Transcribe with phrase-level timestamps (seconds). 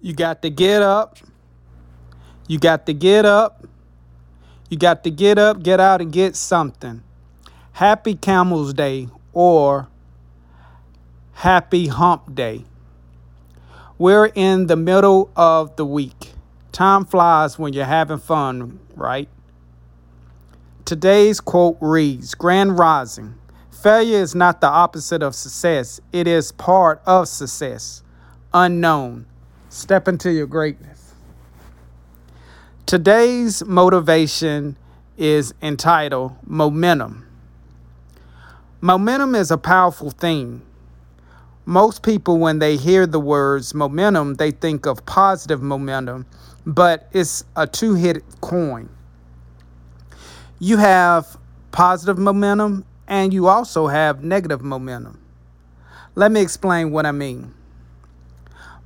[0.00, 1.18] You got to get up.
[2.48, 3.66] You got to get up.
[4.68, 7.02] You got to get up, get out, and get something.
[7.72, 9.88] Happy Camel's Day or
[11.32, 12.64] Happy Hump Day.
[13.98, 16.32] We're in the middle of the week.
[16.72, 19.28] Time flies when you're having fun, right?
[20.84, 23.34] Today's quote reads Grand Rising.
[23.70, 28.02] Failure is not the opposite of success, it is part of success.
[28.54, 29.26] Unknown.
[29.70, 31.14] Step into your greatness.
[32.86, 34.76] Today's motivation
[35.16, 37.24] is entitled Momentum.
[38.80, 40.62] Momentum is a powerful thing.
[41.66, 46.26] Most people, when they hear the words momentum, they think of positive momentum,
[46.66, 48.88] but it's a two hit coin.
[50.58, 51.38] You have
[51.70, 55.20] positive momentum and you also have negative momentum.
[56.16, 57.54] Let me explain what I mean.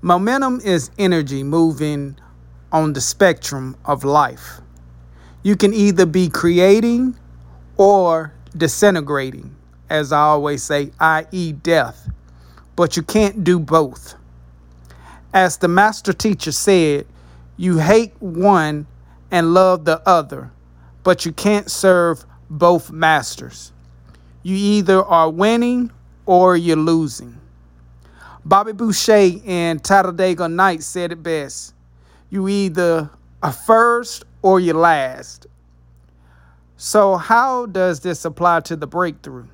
[0.04, 2.18] Momentum is energy moving
[2.70, 4.60] on the spectrum of life.
[5.42, 7.18] You can either be creating
[7.78, 9.56] or disintegrating,
[9.88, 12.10] as I always say, i.e., death,
[12.76, 14.14] but you can't do both.
[15.32, 17.06] As the master teacher said,
[17.56, 18.86] you hate one
[19.30, 20.52] and love the other,
[21.02, 23.72] but you can't serve both masters.
[24.42, 25.90] You either are winning
[26.26, 27.40] or you're losing.
[28.46, 31.74] Bobby Boucher in Talladega Nights said it best.
[32.28, 33.08] You either
[33.42, 35.46] are first or you're last.
[36.76, 39.46] So, how does this apply to the breakthrough?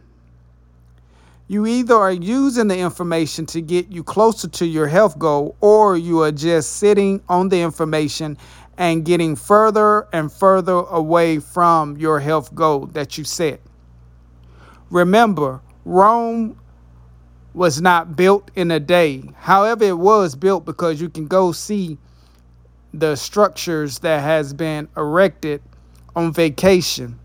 [1.46, 5.96] You either are using the information to get you closer to your health goal, or
[5.96, 8.38] you are just sitting on the information
[8.76, 13.60] and getting further and further away from your health goal that you set.
[14.90, 16.56] Remember, Rome
[17.54, 19.22] was not built in a day.
[19.36, 21.98] However, it was built because you can go see
[22.92, 25.62] the structures that has been erected
[26.14, 27.18] on vacation.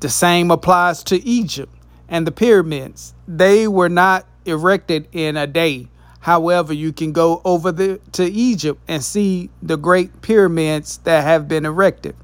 [0.00, 1.72] The same applies to Egypt
[2.08, 3.14] and the pyramids.
[3.26, 5.88] They were not erected in a day.
[6.20, 11.46] However, you can go over the, to Egypt and see the great pyramids that have
[11.46, 12.16] been erected.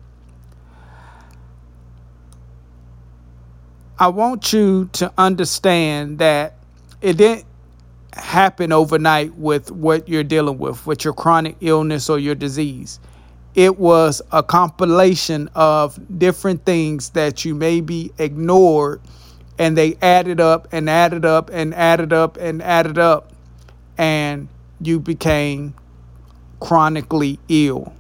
[4.03, 6.55] I want you to understand that
[7.01, 7.45] it didn't
[8.15, 12.99] happen overnight with what you're dealing with, with your chronic illness or your disease.
[13.55, 19.01] It was a compilation of different things that you maybe ignored,
[19.57, 23.33] and they added up and added up and added up and added up,
[23.99, 24.49] and
[24.81, 25.75] you became
[26.59, 27.93] chronically ill.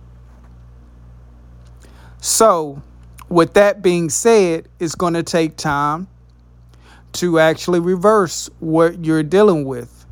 [2.21, 2.83] So,
[3.33, 6.07] with that being said, it's going to take time
[7.13, 10.05] to actually reverse what you're dealing with.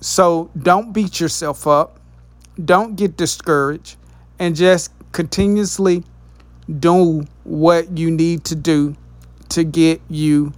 [0.00, 2.00] So don't beat yourself up,
[2.64, 3.94] don't get discouraged,
[4.40, 6.02] and just continuously
[6.80, 8.96] do what you need to do
[9.50, 10.52] to get you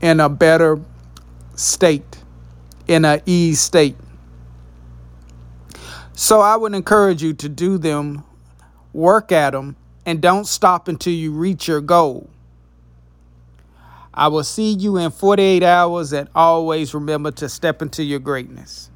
[0.00, 0.80] in a better
[1.54, 2.22] state,
[2.88, 3.96] in a ease state.
[6.14, 8.24] So I would encourage you to do them
[8.94, 12.30] work at them, and don't stop until you reach your goal.
[14.14, 18.90] I will see you in 48 hours, and always remember to step into your greatness.